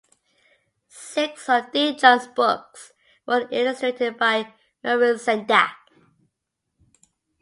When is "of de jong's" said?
1.47-2.25